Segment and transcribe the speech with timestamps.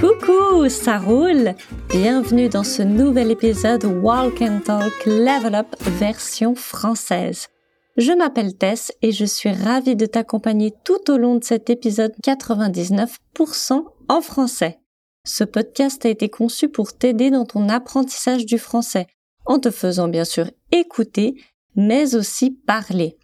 [0.00, 1.54] Coucou, ça roule
[1.90, 5.68] Bienvenue dans ce nouvel épisode Walk and Talk Level Up
[5.98, 7.48] version française.
[7.96, 12.12] Je m'appelle Tess et je suis ravie de t'accompagner tout au long de cet épisode
[12.22, 14.80] 99% en français.
[15.24, 19.06] Ce podcast a été conçu pour t'aider dans ton apprentissage du français,
[19.44, 21.36] en te faisant bien sûr écouter,
[21.74, 23.18] mais aussi parler.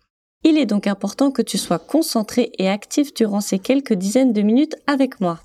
[0.45, 4.43] Il est donc important que tu sois concentré et actif durant ces quelques dizaines de
[4.43, 5.41] minutes avec moi.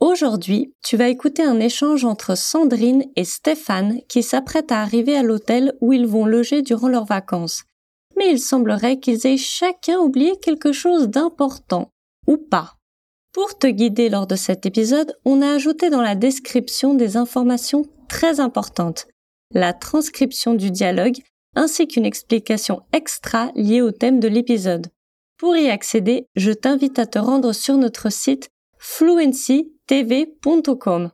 [0.00, 5.22] Aujourd'hui, tu vas écouter un échange entre Sandrine et Stéphane qui s'apprêtent à arriver à
[5.22, 7.64] l'hôtel où ils vont loger durant leurs vacances
[8.16, 11.90] mais il semblerait qu'ils aient chacun oublié quelque chose d'important,
[12.26, 12.76] ou pas.
[13.32, 17.86] Pour te guider lors de cet épisode, on a ajouté dans la description des informations
[18.08, 19.06] très importantes,
[19.52, 21.18] la transcription du dialogue
[21.54, 24.86] ainsi qu'une explication extra liée au thème de l'épisode.
[25.38, 31.10] Pour y accéder, je t'invite à te rendre sur notre site fluencytv.com.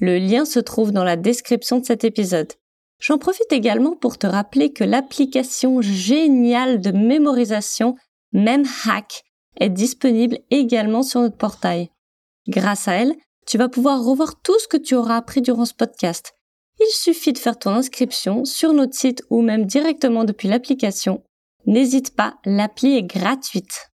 [0.00, 2.52] Le lien se trouve dans la description de cet épisode.
[3.00, 7.96] J'en profite également pour te rappeler que l'application géniale de mémorisation
[8.32, 9.24] MemHack
[9.60, 11.90] est disponible également sur notre portail.
[12.48, 13.14] Grâce à elle,
[13.46, 16.35] tu vas pouvoir revoir tout ce que tu auras appris durant ce podcast.
[16.78, 21.22] Il suffit de faire ton inscription sur notre site ou même directement depuis l'application.
[21.64, 23.90] N'hésite pas, l'appli est gratuite.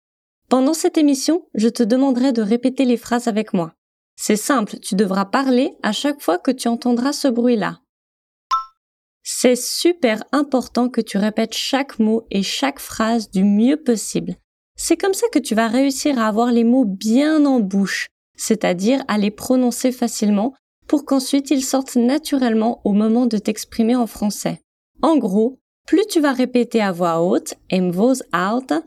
[0.50, 3.74] Pendant cette émission, je te demanderai de répéter les phrases avec moi.
[4.18, 7.80] C'est simple, tu devras parler à chaque fois que tu entendras ce bruit-là.
[9.24, 14.36] C'est super important que tu répètes chaque mot et chaque phrase du mieux possible.
[14.76, 19.04] C'est comme ça que tu vas réussir à avoir les mots bien en bouche, c'est-à-dire
[19.08, 20.54] à les prononcer facilement
[20.92, 24.60] pour qu'ensuite ils sortent naturellement au moment de t'exprimer en français.
[25.02, 28.84] En gros, plus tu vas répéter à voix haute, en voz alta,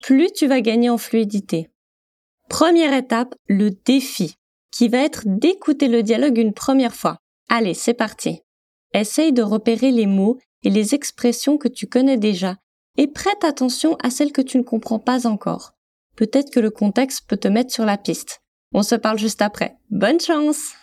[0.00, 1.68] plus tu vas gagner en fluidité.
[2.48, 4.36] Première étape, le défi,
[4.70, 7.18] qui va être d'écouter le dialogue une première fois.
[7.48, 8.40] Allez, c'est parti.
[8.94, 12.54] Essaye de repérer les mots et les expressions que tu connais déjà
[12.96, 15.72] et prête attention à celles que tu ne comprends pas encore.
[16.14, 18.42] Peut-être que le contexte peut te mettre sur la piste.
[18.72, 19.76] On se parle juste après.
[19.90, 20.74] Bonne chance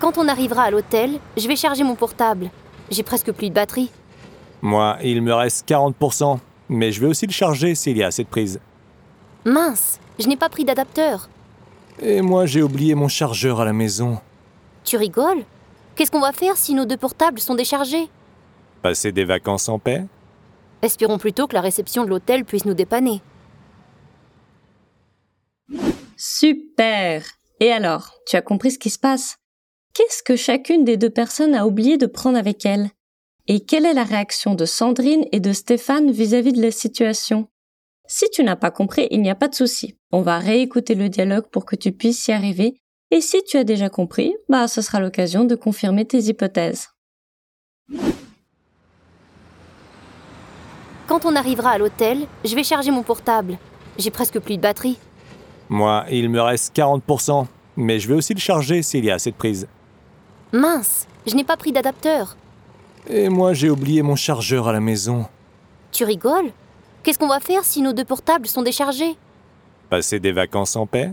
[0.00, 2.50] Quand on arrivera à l'hôtel, je vais charger mon portable.
[2.90, 3.90] J'ai presque plus de batterie.
[4.60, 6.38] Moi, il me reste 40%,
[6.68, 8.60] mais je vais aussi le charger s'il y a assez de prise.
[9.44, 11.28] Mince, je n'ai pas pris d'adapteur.
[12.00, 14.18] Et moi, j'ai oublié mon chargeur à la maison.
[14.84, 15.44] Tu rigoles?
[15.94, 18.08] Qu'est-ce qu'on va faire si nos deux portables sont déchargés?
[18.82, 20.04] Passer des vacances en paix?
[20.80, 23.20] Espérons plutôt que la réception de l'hôtel puisse nous dépanner.
[26.42, 27.22] Super
[27.60, 29.36] Et alors, tu as compris ce qui se passe?
[29.94, 32.90] Qu'est-ce que chacune des deux personnes a oublié de prendre avec elle?
[33.46, 37.46] Et quelle est la réaction de Sandrine et de Stéphane vis-à-vis de la situation?
[38.08, 39.96] Si tu n'as pas compris, il n'y a pas de souci.
[40.10, 42.74] On va réécouter le dialogue pour que tu puisses y arriver
[43.12, 46.88] et si tu as déjà compris, bah ce sera l'occasion de confirmer tes hypothèses.
[51.06, 53.58] Quand on arrivera à l'hôtel, je vais charger mon portable.
[53.96, 54.98] J'ai presque plus de batterie.
[55.72, 57.46] Moi, il me reste 40%,
[57.78, 59.66] mais je vais aussi le charger s'il y a assez de prise.
[60.52, 62.36] Mince, je n'ai pas pris d'adapteur.
[63.08, 65.24] Et moi, j'ai oublié mon chargeur à la maison.
[65.90, 66.52] Tu rigoles?
[67.02, 69.16] Qu'est-ce qu'on va faire si nos deux portables sont déchargés?
[69.88, 71.10] Passer des vacances en paix?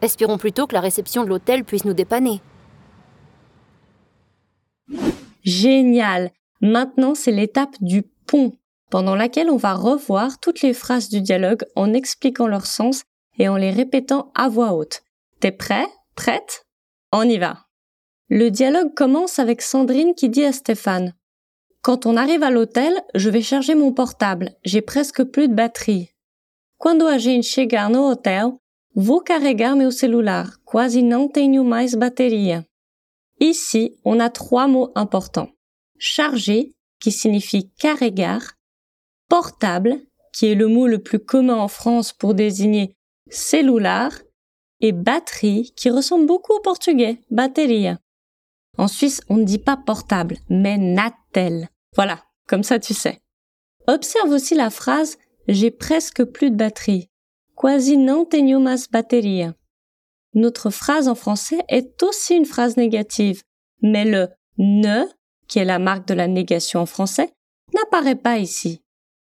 [0.00, 2.40] Espérons plutôt que la réception de l'hôtel puisse nous dépanner.
[5.42, 6.30] Génial
[6.62, 8.56] Maintenant, c'est l'étape du pont,
[8.90, 13.04] pendant laquelle on va revoir toutes les phrases du dialogue en expliquant leur sens
[13.38, 15.02] et en les répétant à voix haute.
[15.40, 15.86] T'es prêt?
[16.14, 16.66] Prête?
[17.12, 17.66] On y va.
[18.28, 21.14] Le dialogue commence avec Sandrine qui dit à Stéphane
[21.82, 26.10] Quand on arrive à l'hôtel, je vais charger mon portable, j'ai presque plus de batterie.
[26.78, 28.52] Quando a gente chegar no hotel,
[28.96, 32.64] Vou carregar meu celular, quase não tenho mais bateria.
[33.40, 35.50] Ici, on a trois mots importants.
[35.98, 38.54] Charger, qui signifie carregar,
[39.28, 40.00] portable,
[40.32, 42.96] qui est le mot le plus commun en France pour désigner
[43.30, 44.12] cellular,
[44.80, 47.98] et batterie, qui ressemble beaucoup au portugais, bateria.
[48.76, 51.68] En Suisse, on ne dit pas portable, mais natel.
[51.94, 53.20] Voilà, comme ça tu sais.
[53.86, 55.16] Observe aussi la phrase
[55.46, 57.10] j'ai presque plus de batterie
[57.54, 59.54] quasi não tenho mais bateria.
[60.34, 63.42] Notre phrase en français est aussi une phrase négative,
[63.82, 64.28] mais le
[64.58, 65.04] ne,
[65.46, 67.32] qui est la marque de la négation en français,
[67.72, 68.82] n'apparaît pas ici.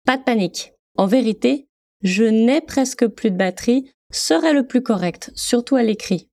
[0.06, 0.74] Pas de panique.
[0.98, 1.69] En vérité,
[2.02, 6.30] je n'ai presque plus de batterie serait le plus correct, surtout à l'écrit.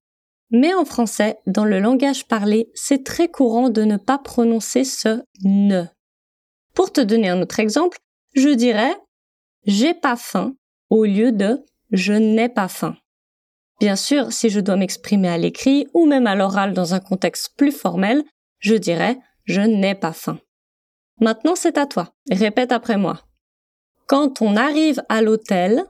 [0.51, 5.23] Mais en français, dans le langage parlé, c'est très courant de ne pas prononcer ce
[5.43, 5.85] ne.
[6.75, 7.99] Pour te donner un autre exemple,
[8.35, 8.95] je dirais
[9.67, 10.55] j'ai pas faim
[10.91, 12.97] au lieu de je n'ai pas faim.
[13.81, 17.55] Bien sûr, si je dois m'exprimer à l'écrit ou même à l'oral dans un contexte
[17.57, 18.23] plus formel,
[18.59, 20.39] je dirais je n'ai pas faim.
[21.21, 22.15] Maintenant, c'est à toi.
[22.31, 23.26] Répète après moi.
[24.09, 25.83] Quand on arrive à l'hôtel,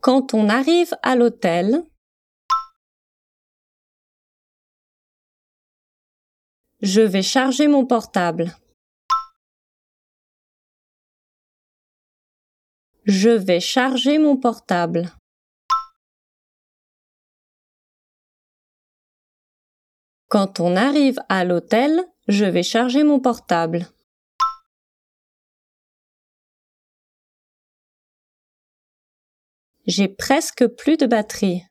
[0.00, 1.84] quand on arrive à l'hôtel,
[6.82, 8.56] je vais charger mon portable.
[13.04, 15.12] Je vais charger mon portable.
[20.28, 23.86] Quand on arrive à l'hôtel, je vais charger mon portable.
[29.86, 31.64] J'ai presque plus de batterie.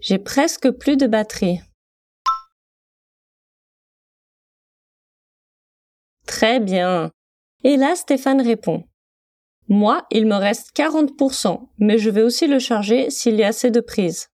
[0.00, 1.60] J'ai presque plus de batterie.
[6.26, 7.12] Très bien.
[7.64, 8.84] Et là, Stéphane répond.
[9.68, 13.70] Moi, il me reste 40%, mais je vais aussi le charger s'il y a assez
[13.70, 14.28] de prises.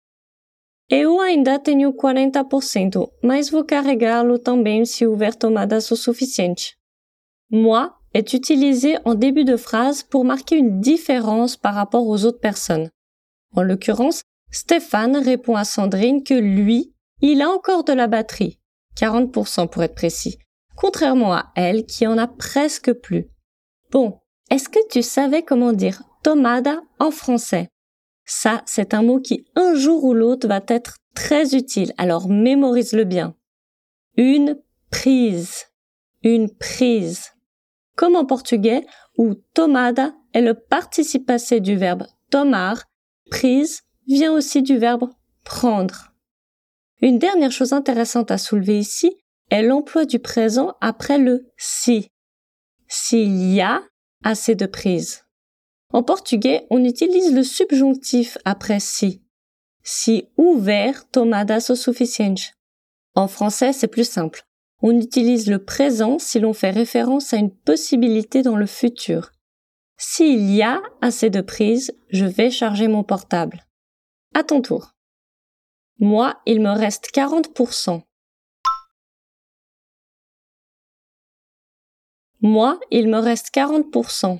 [0.92, 6.76] Eu ainda tenho 40%, mas vou carregá-lo também se houver tomadas o suficiente.
[7.48, 12.40] Moi est utilisé en début de phrase pour marquer une différence par rapport aux autres
[12.40, 12.90] personnes.
[13.54, 18.58] En l'occurrence, Stéphane répond à Sandrine que lui, il a encore de la batterie,
[18.96, 20.38] 40% pour être précis,
[20.76, 23.28] contrairement à elle qui en a presque plus.
[23.92, 24.18] Bon,
[24.50, 27.68] est-ce que tu savais comment dire tomada en français?
[28.32, 33.02] Ça, c'est un mot qui un jour ou l'autre va être très utile, alors mémorise-le
[33.02, 33.34] bien.
[34.16, 34.56] Une
[34.88, 35.64] prise.
[36.22, 37.32] Une prise.
[37.96, 38.86] Comme en portugais,
[39.18, 42.84] où tomada est le participe passé du verbe tomar,
[43.32, 45.10] prise vient aussi du verbe
[45.42, 46.12] prendre.
[47.02, 49.12] Une dernière chose intéressante à soulever ici
[49.50, 52.12] est l'emploi du présent après le si.
[52.86, 53.82] S'il y a
[54.22, 55.24] assez de prise.
[55.92, 59.22] En portugais, on utilise le subjonctif après si.
[59.82, 62.52] Si ouvert tomadas o suficiente.
[63.14, 64.44] En français, c'est plus simple.
[64.82, 69.32] On utilise le présent si l'on fait référence à une possibilité dans le futur.
[69.98, 73.66] S'il y a assez de prise, je vais charger mon portable.
[74.34, 74.92] À ton tour.
[75.98, 78.02] Moi, il me reste 40%.
[82.40, 84.38] Moi, il me reste 40%.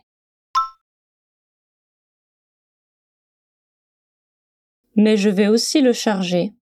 [4.97, 6.53] Mais je vais aussi le charger.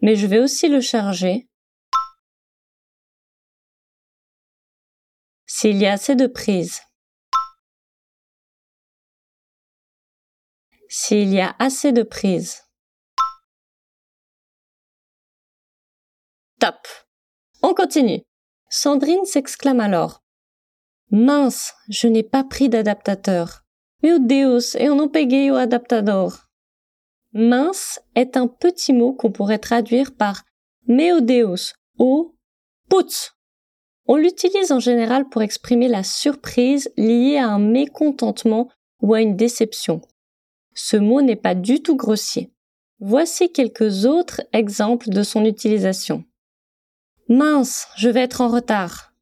[0.00, 1.48] Mais je vais aussi le charger.
[5.46, 6.82] S'il y a assez de prises.
[10.88, 12.62] S'il y a assez de prises.
[16.60, 16.86] Top.
[17.62, 18.22] On continue.
[18.70, 20.22] Sandrine s'exclame alors.
[21.10, 23.67] Mince, je n'ai pas pris d'adaptateur.
[24.00, 26.46] Meu Deus, eu não peguei o adaptador.
[27.32, 30.44] Mince est un petit mot qu'on pourrait traduire par
[30.86, 31.18] meu
[31.98, 32.34] ou
[32.88, 33.32] putz.
[34.06, 38.70] On l'utilise en général pour exprimer la surprise liée à un mécontentement
[39.02, 40.00] ou à une déception.
[40.74, 42.52] Ce mot n'est pas du tout grossier.
[43.00, 46.24] Voici quelques autres exemples de son utilisation.
[47.28, 49.12] Mince, je vais être en retard.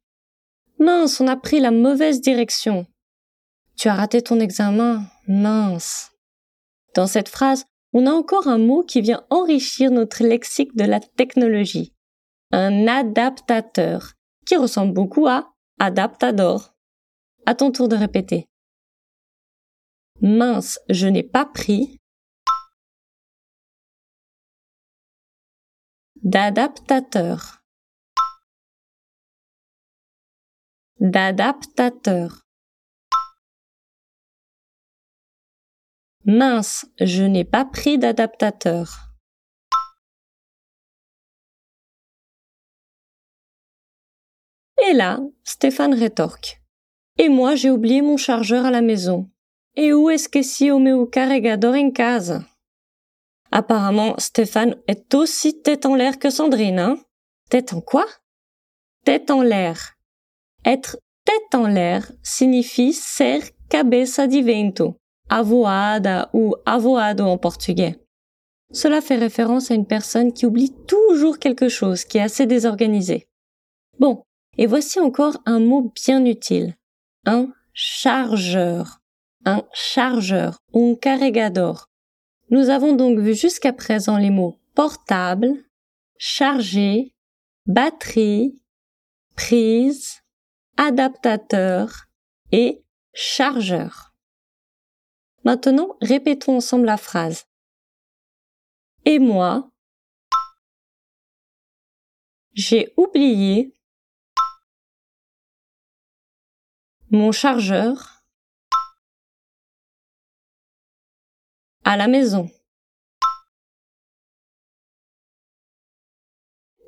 [0.79, 2.85] Mince, on a pris la mauvaise direction.
[3.77, 5.05] Tu as raté ton examen.
[5.27, 6.11] Mince.
[6.95, 10.99] Dans cette phrase, on a encore un mot qui vient enrichir notre lexique de la
[10.99, 11.93] technologie.
[12.51, 14.13] Un adaptateur,
[14.45, 16.73] qui ressemble beaucoup à adaptador.
[17.45, 18.47] À ton tour de répéter.
[20.21, 21.99] Mince, je n'ai pas pris
[26.23, 27.57] d'adaptateur.
[30.99, 32.46] d'adaptateur.
[36.29, 39.13] Mince, je n'ai pas pris d'adaptateur.
[44.85, 46.61] Et là, Stéphane rétorque.
[47.17, 49.31] Et moi, j'ai oublié mon chargeur à la maison.
[49.75, 52.43] Et où est-ce que si o meu carregador en casa?
[53.49, 56.97] Apparemment, Stéphane est aussi tête en l'air que Sandrine, hein?
[57.49, 58.05] Tête en quoi?
[59.05, 59.93] Tête en l'air.
[60.65, 67.99] Être tête en l'air signifie ser cabeça de vento, avoada ou avoado en portugais.
[68.71, 73.27] Cela fait référence à une personne qui oublie toujours quelque chose, qui est assez désorganisée.
[73.99, 74.23] Bon,
[74.57, 76.75] et voici encore un mot bien utile.
[77.25, 78.99] Un chargeur.
[79.45, 81.87] Un chargeur, un carregador.
[82.49, 85.53] Nous avons donc vu jusqu'à présent les mots portable,
[86.17, 87.15] chargé,
[87.65, 88.61] batterie,
[89.35, 90.21] prise,
[90.77, 92.05] adaptateur
[92.51, 94.06] et chargeur.
[95.43, 97.45] Maintenant, répétons ensemble la phrase.
[99.05, 99.71] Et moi,
[102.53, 103.73] j'ai oublié
[107.09, 108.23] mon chargeur
[111.83, 112.49] à la maison.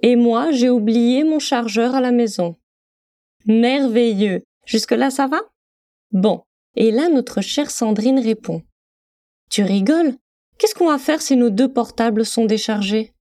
[0.02, 2.58] Et moi, j'ai oublié mon chargeur à la maison.
[3.46, 4.44] Merveilleux.
[4.66, 5.40] Jusque-là, ça va?
[6.12, 6.44] Bon.
[6.76, 8.64] Et là, notre chère Sandrine répond.
[9.50, 10.16] Tu rigoles?
[10.58, 13.14] Qu'est-ce qu'on va faire si nos deux portables sont déchargés?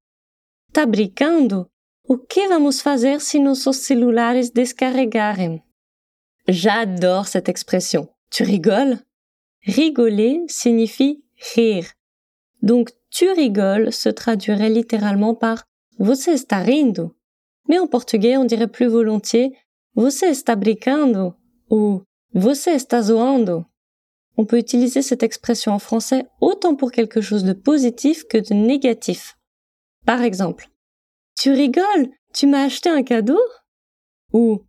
[0.72, 1.70] Tá brincando?
[2.04, 5.60] O que vamos fazer si nossos celulares descarregarem?
[6.46, 8.08] J'adore cette expression.
[8.30, 8.98] Tu rigoles?
[9.62, 11.22] Rigoler signifie
[11.54, 11.92] rire.
[12.62, 15.64] Donc, tu rigoles se traduirait littéralement par
[15.98, 17.14] Você está rindo?
[17.68, 19.52] Mais en portugais, on dirait plus volontiers
[19.94, 21.34] Você está brincando?
[21.70, 22.02] ou
[24.36, 28.54] On peut utiliser cette expression en français autant pour quelque chose de positif que de
[28.54, 29.36] négatif.
[30.06, 30.68] Par exemple,
[31.36, 32.10] Tu rigoles?
[32.34, 33.40] Tu m'as acheté un cadeau?
[34.32, 34.64] ou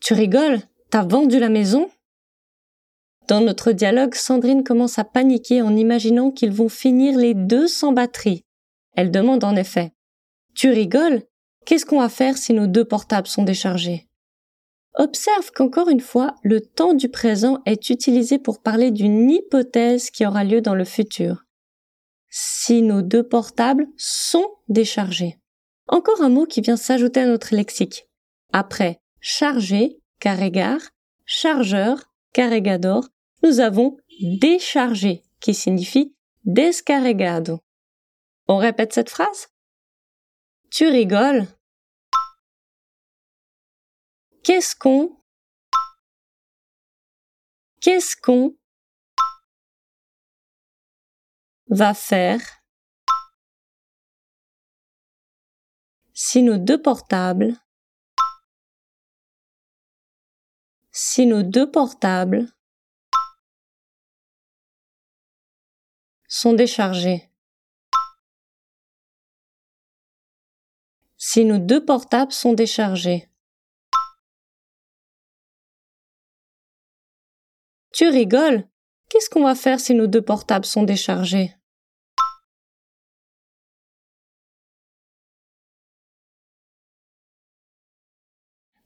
[0.00, 0.60] Tu rigoles?
[0.90, 1.90] T'as vendu la maison?
[3.28, 7.92] Dans notre dialogue, Sandrine commence à paniquer en imaginant qu'ils vont finir les deux sans
[7.92, 8.44] batterie.
[8.96, 9.92] Elle demande en effet
[10.58, 11.22] tu rigoles?
[11.66, 14.07] Qu'est-ce qu'on va faire si nos deux portables sont déchargés?
[14.94, 20.26] Observe qu'encore une fois, le temps du présent est utilisé pour parler d'une hypothèse qui
[20.26, 21.44] aura lieu dans le futur.
[22.28, 25.38] Si nos deux portables sont déchargés.
[25.86, 28.08] Encore un mot qui vient s'ajouter à notre lexique.
[28.52, 30.80] Après chargé, carregar,
[31.24, 33.08] chargeur, carregador,
[33.42, 36.14] nous avons déchargé, qui signifie
[36.44, 37.60] descarregado.
[38.46, 39.48] On répète cette phrase?
[40.70, 41.46] Tu rigoles?
[44.42, 45.20] Qu'est-ce qu'on?
[47.80, 48.56] Qu'est-ce qu'on
[51.68, 52.40] va faire
[56.12, 57.54] si nos deux portables
[61.00, 62.52] si nos deux portables
[66.26, 67.30] sont déchargés?
[71.16, 73.27] Si nos deux portables sont déchargés.
[77.98, 78.62] Tu rigoles?
[79.10, 81.52] Qu'est-ce qu'on va faire si nos deux portables sont déchargés?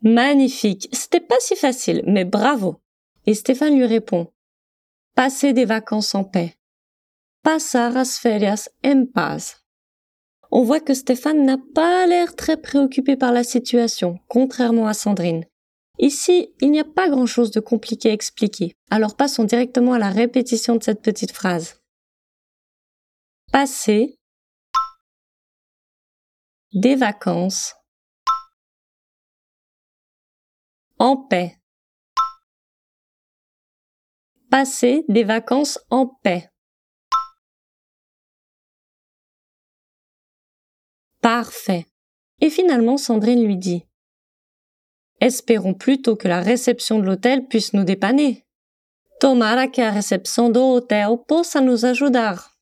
[0.00, 2.80] Magnifique, c'était pas si facile, mais bravo.
[3.26, 4.32] Et Stéphane lui répond
[5.14, 6.56] Passer des vacances en paix.
[7.42, 9.58] Passar as férias en paz
[10.54, 15.46] on voit que Stéphane n'a pas l'air très préoccupé par la situation, contrairement à Sandrine.
[15.98, 20.10] Ici, il n'y a pas grand-chose de compliqué à expliquer, alors passons directement à la
[20.10, 21.80] répétition de cette petite phrase.
[23.52, 24.18] Passer
[26.72, 27.74] des vacances
[30.98, 31.60] en paix.
[34.50, 36.48] Passer des vacances en paix.
[41.20, 41.86] Parfait.
[42.40, 43.86] Et finalement, Sandrine lui dit
[45.22, 48.44] Espérons plutôt que la réception de l'hôtel puisse nous dépanner.
[49.20, 52.56] Tomara que la réception de l'hôtel possa nous ajudar.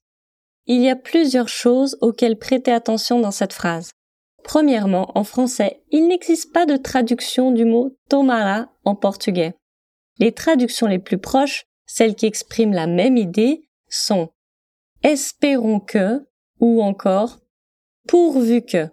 [0.66, 3.92] Il y a plusieurs choses auxquelles prêter attention dans cette phrase.
[4.44, 9.54] Premièrement, en français, il n'existe pas de traduction du mot tomara en portugais.
[10.18, 14.28] Les traductions les plus proches, celles qui expriment la même idée, sont
[15.02, 17.38] espérons que ou encore
[18.06, 18.90] pourvu que.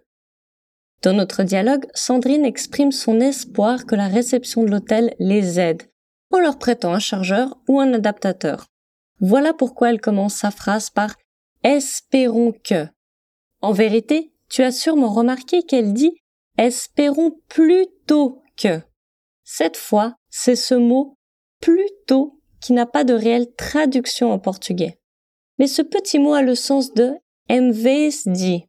[1.04, 5.84] Dans notre dialogue, Sandrine exprime son espoir que la réception de l'hôtel les aide,
[6.32, 8.68] en leur prêtant un chargeur ou un adaptateur.
[9.20, 11.16] Voilà pourquoi elle commence sa phrase par
[11.63, 12.88] Espérons que.
[13.62, 16.13] En vérité, tu as sûrement remarqué qu'elle dit
[16.58, 18.82] Espérons plutôt que.
[19.44, 21.18] Cette fois, c'est ce mot
[21.62, 25.00] plutôt qui n'a pas de réelle traduction en portugais.
[25.60, 27.13] Mais ce petit mot a le sens de
[27.50, 28.66] dit.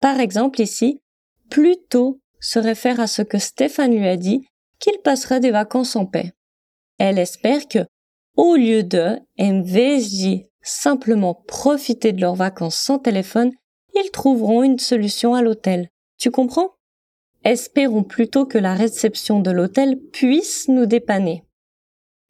[0.00, 1.02] Par exemple ici,
[1.50, 4.46] plutôt se réfère à ce que Stéphane lui a dit
[4.78, 6.32] qu'il passerait des vacances en paix.
[6.98, 7.86] Elle espère que,
[8.36, 9.64] au lieu de, en
[10.62, 13.52] simplement profiter de leurs vacances sans téléphone,
[13.94, 15.88] ils trouveront une solution à l'hôtel.
[16.18, 16.74] Tu comprends?
[17.44, 21.44] Espérons plutôt que la réception de l'hôtel puisse nous dépanner.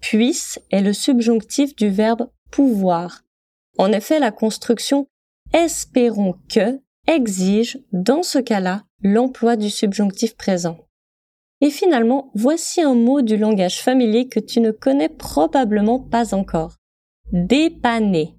[0.00, 3.23] Puisse est le subjonctif du verbe pouvoir.
[3.79, 5.07] En effet, la construction
[5.53, 10.79] espérons que exige, dans ce cas-là, l'emploi du subjonctif présent.
[11.61, 16.76] Et finalement, voici un mot du langage familier que tu ne connais probablement pas encore.
[17.33, 18.35] Dépanner.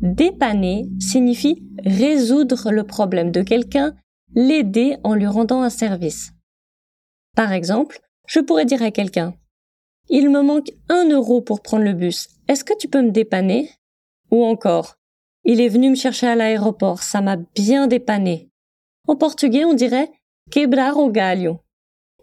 [0.00, 3.94] Dépanner signifie résoudre le problème de quelqu'un,
[4.34, 6.32] l'aider en lui rendant un service.
[7.36, 9.34] Par exemple, je pourrais dire à quelqu'un
[10.08, 12.28] Il me manque un euro pour prendre le bus.
[12.48, 13.70] Est-ce que tu peux me dépanner?
[14.30, 14.97] Ou encore
[15.50, 17.02] Il est venu me chercher à l'aéroport.
[17.02, 18.50] Ça m'a bien dépanné.
[19.06, 20.12] En portugais, on dirait
[20.50, 21.60] quebrar o galho.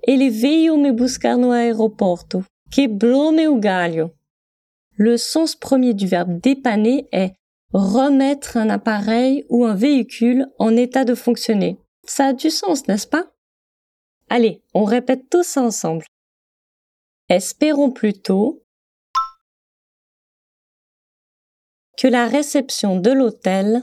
[0.03, 2.43] Ele veio me buscar no aeroporto.
[2.71, 4.11] Quebrou-me o galho.
[4.95, 7.33] Le sens premier du verbe dépanner est
[7.73, 11.79] remettre un appareil ou un véhicule en état de fonctionner.
[12.03, 13.25] Ça a du sens, n'est-ce pas?
[14.29, 16.05] Allez, on répète tout ça ensemble.
[17.29, 18.61] Espérons plutôt
[21.97, 23.81] que la réception de l'hôtel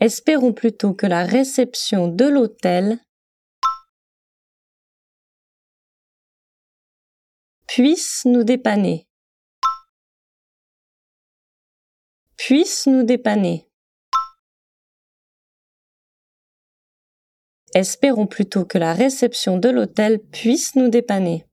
[0.00, 3.00] Espérons plutôt que la réception de l'hôtel
[7.66, 9.08] puisse nous dépanner.
[12.36, 13.68] Puisse nous dépanner.
[17.74, 21.47] Espérons plutôt que la réception de l'hôtel puisse nous dépanner.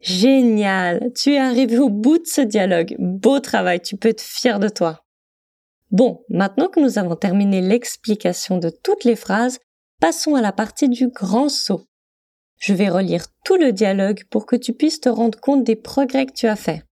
[0.00, 2.94] Génial, tu es arrivé au bout de ce dialogue.
[2.98, 5.04] Beau travail, tu peux être fier de toi.
[5.90, 9.58] Bon, maintenant que nous avons terminé l'explication de toutes les phrases,
[10.00, 11.84] passons à la partie du grand saut.
[12.58, 16.26] Je vais relire tout le dialogue pour que tu puisses te rendre compte des progrès
[16.26, 16.82] que tu as faits.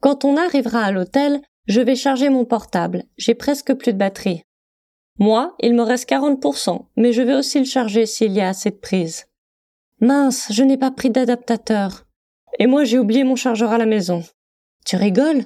[0.00, 3.04] Quand on arrivera à l'hôtel, je vais charger mon portable.
[3.16, 4.42] J'ai presque plus de batterie.
[5.18, 8.70] Moi, il me reste 40%, mais je vais aussi le charger s'il y a assez
[8.70, 9.26] de prise.
[10.00, 12.04] Mince, je n'ai pas pris d'adaptateur.
[12.58, 14.22] Et moi, j'ai oublié mon chargeur à la maison.
[14.84, 15.44] Tu rigoles?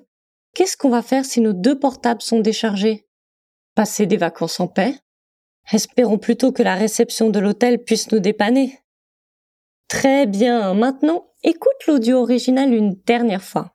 [0.54, 3.06] Qu'est-ce qu'on va faire si nos deux portables sont déchargés?
[3.74, 4.96] Passer des vacances en paix?
[5.72, 8.80] Espérons plutôt que la réception de l'hôtel puisse nous dépanner.
[9.88, 13.72] Très bien, maintenant écoute l'audio original une dernière fois.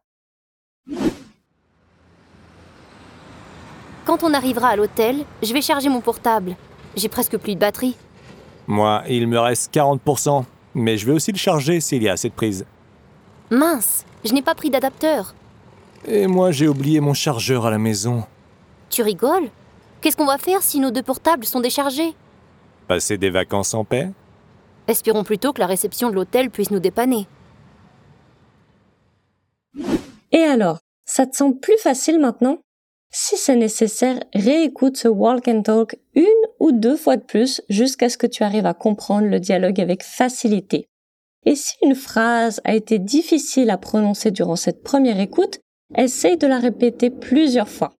[4.06, 6.56] Quand on arrivera à l'hôtel, je vais charger mon portable.
[6.96, 7.96] J'ai presque plus de batterie.
[8.68, 10.44] Moi, il me reste 40%,
[10.76, 12.66] mais je vais aussi le charger s'il y a assez de prise.
[13.50, 15.34] Mince, je n'ai pas pris d'adapteur.
[16.06, 18.24] Et moi, j'ai oublié mon chargeur à la maison.
[18.90, 19.50] Tu rigoles?
[20.02, 22.14] Qu'est-ce qu'on va faire si nos deux portables sont déchargés?
[22.88, 24.12] Passer des vacances en paix?
[24.88, 27.28] Espérons plutôt que la réception de l'hôtel puisse nous dépanner.
[30.32, 32.60] Et alors, ça te semble plus facile maintenant?
[33.18, 36.26] Si c'est nécessaire, réécoute ce walk and talk une
[36.60, 40.04] ou deux fois de plus jusqu'à ce que tu arrives à comprendre le dialogue avec
[40.04, 40.90] facilité.
[41.46, 45.62] Et si une phrase a été difficile à prononcer durant cette première écoute,
[45.96, 47.94] essaye de la répéter plusieurs fois.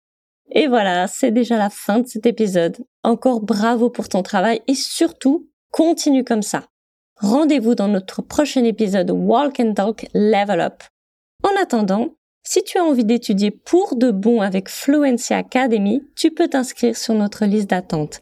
[0.50, 2.76] Et voilà, c'est déjà la fin de cet épisode.
[3.02, 6.66] Encore bravo pour ton travail et surtout, continue comme ça.
[7.22, 10.82] Rendez-vous dans notre prochain épisode Walk and Talk Level Up.
[11.42, 12.10] En attendant,
[12.46, 17.14] si tu as envie d'étudier pour de bon avec Fluency Academy, tu peux t'inscrire sur
[17.14, 18.20] notre liste d'attente.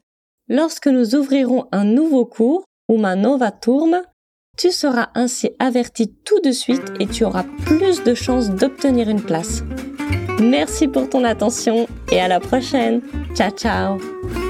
[0.48, 4.02] Lorsque nous ouvrirons un nouveau cours, Uma Nova Turma,
[4.56, 9.22] tu seras ainsi averti tout de suite et tu auras plus de chances d'obtenir une
[9.22, 9.62] place.
[10.40, 13.02] Merci pour ton attention et à la prochaine.
[13.34, 14.43] Ciao ciao